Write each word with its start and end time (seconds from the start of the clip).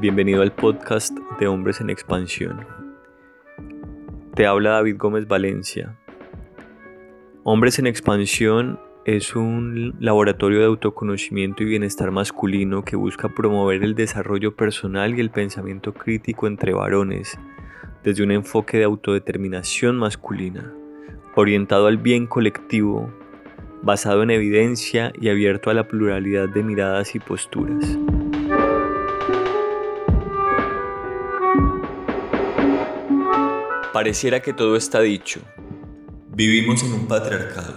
Bienvenido 0.00 0.40
al 0.40 0.50
podcast 0.50 1.14
de 1.38 1.46
Hombres 1.46 1.82
en 1.82 1.90
Expansión. 1.90 2.66
Te 4.34 4.46
habla 4.46 4.70
David 4.70 4.96
Gómez 4.96 5.28
Valencia. 5.28 5.94
Hombres 7.44 7.78
en 7.78 7.86
Expansión 7.86 8.80
es 9.04 9.36
un 9.36 9.94
laboratorio 10.00 10.60
de 10.60 10.64
autoconocimiento 10.64 11.62
y 11.62 11.66
bienestar 11.66 12.12
masculino 12.12 12.82
que 12.82 12.96
busca 12.96 13.28
promover 13.28 13.84
el 13.84 13.94
desarrollo 13.94 14.56
personal 14.56 15.14
y 15.18 15.20
el 15.20 15.28
pensamiento 15.28 15.92
crítico 15.92 16.46
entre 16.46 16.72
varones 16.72 17.38
desde 18.02 18.22
un 18.22 18.30
enfoque 18.30 18.78
de 18.78 18.84
autodeterminación 18.84 19.98
masculina, 19.98 20.72
orientado 21.34 21.88
al 21.88 21.98
bien 21.98 22.26
colectivo, 22.26 23.12
basado 23.82 24.22
en 24.22 24.30
evidencia 24.30 25.12
y 25.20 25.28
abierto 25.28 25.68
a 25.68 25.74
la 25.74 25.86
pluralidad 25.88 26.48
de 26.48 26.62
miradas 26.62 27.14
y 27.14 27.18
posturas. 27.18 27.98
Pareciera 33.92 34.40
que 34.40 34.52
todo 34.52 34.76
está 34.76 35.00
dicho. 35.00 35.40
Vivimos 36.28 36.84
en 36.84 36.92
un 36.92 37.08
patriarcado. 37.08 37.74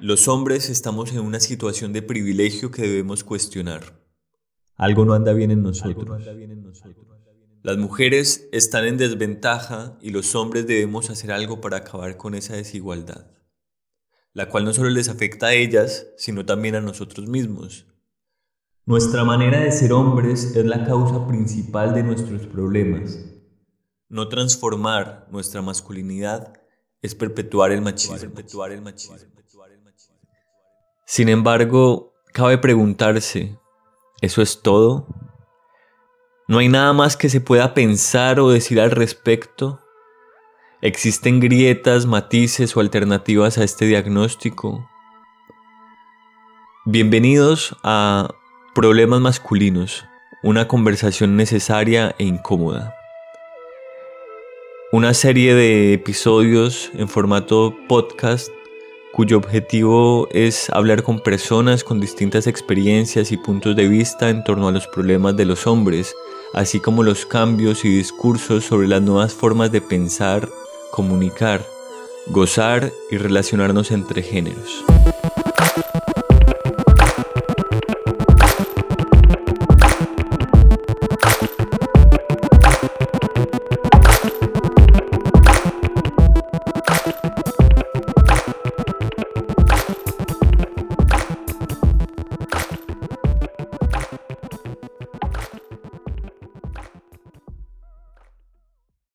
Los 0.00 0.26
hombres 0.26 0.68
estamos 0.68 1.12
en 1.12 1.20
una 1.20 1.38
situación 1.38 1.92
de 1.92 2.02
privilegio 2.02 2.72
que 2.72 2.82
debemos 2.82 3.22
cuestionar. 3.22 4.02
Algo 4.74 5.04
no 5.04 5.14
anda 5.14 5.32
bien 5.32 5.52
en 5.52 5.62
nosotros. 5.62 6.20
Las 7.62 7.76
mujeres 7.76 8.48
están 8.50 8.86
en 8.86 8.96
desventaja 8.96 9.96
y 10.00 10.10
los 10.10 10.34
hombres 10.34 10.66
debemos 10.66 11.10
hacer 11.10 11.30
algo 11.30 11.60
para 11.60 11.76
acabar 11.76 12.16
con 12.16 12.34
esa 12.34 12.56
desigualdad, 12.56 13.30
la 14.32 14.48
cual 14.48 14.64
no 14.64 14.72
solo 14.72 14.90
les 14.90 15.08
afecta 15.08 15.48
a 15.48 15.54
ellas, 15.54 16.08
sino 16.16 16.44
también 16.44 16.74
a 16.74 16.80
nosotros 16.80 17.28
mismos. 17.28 17.86
Nuestra 18.84 19.22
manera 19.22 19.60
de 19.60 19.70
ser 19.70 19.92
hombres 19.92 20.56
es 20.56 20.64
la 20.64 20.84
causa 20.84 21.28
principal 21.28 21.94
de 21.94 22.02
nuestros 22.02 22.48
problemas 22.48 23.30
no 24.10 24.28
transformar 24.28 25.28
nuestra 25.30 25.62
masculinidad 25.62 26.52
es 27.00 27.14
perpetuar 27.14 27.70
el 27.70 27.80
machismo. 27.80 28.16
Sin 31.06 31.28
embargo, 31.28 32.12
cabe 32.32 32.58
preguntarse, 32.58 33.56
¿eso 34.20 34.42
es 34.42 34.62
todo? 34.62 35.06
¿No 36.48 36.58
hay 36.58 36.68
nada 36.68 36.92
más 36.92 37.16
que 37.16 37.28
se 37.28 37.40
pueda 37.40 37.72
pensar 37.72 38.40
o 38.40 38.50
decir 38.50 38.80
al 38.80 38.90
respecto? 38.90 39.80
¿Existen 40.82 41.38
grietas, 41.38 42.06
matices 42.06 42.76
o 42.76 42.80
alternativas 42.80 43.58
a 43.58 43.64
este 43.64 43.86
diagnóstico? 43.86 44.88
Bienvenidos 46.84 47.76
a 47.84 48.28
Problemas 48.74 49.20
Masculinos, 49.20 50.04
una 50.42 50.66
conversación 50.66 51.36
necesaria 51.36 52.16
e 52.18 52.24
incómoda 52.24 52.96
una 54.92 55.14
serie 55.14 55.54
de 55.54 55.92
episodios 55.92 56.90
en 56.94 57.08
formato 57.08 57.76
podcast 57.86 58.50
cuyo 59.12 59.36
objetivo 59.36 60.26
es 60.32 60.68
hablar 60.70 61.04
con 61.04 61.20
personas 61.20 61.84
con 61.84 62.00
distintas 62.00 62.48
experiencias 62.48 63.30
y 63.30 63.36
puntos 63.36 63.76
de 63.76 63.86
vista 63.86 64.30
en 64.30 64.42
torno 64.42 64.66
a 64.66 64.72
los 64.72 64.88
problemas 64.88 65.36
de 65.36 65.44
los 65.44 65.68
hombres, 65.68 66.14
así 66.54 66.80
como 66.80 67.04
los 67.04 67.24
cambios 67.24 67.84
y 67.84 67.88
discursos 67.88 68.64
sobre 68.64 68.88
las 68.88 69.02
nuevas 69.02 69.32
formas 69.32 69.70
de 69.70 69.80
pensar, 69.80 70.48
comunicar, 70.90 71.64
gozar 72.26 72.90
y 73.12 73.16
relacionarnos 73.16 73.92
entre 73.92 74.22
géneros. 74.22 74.84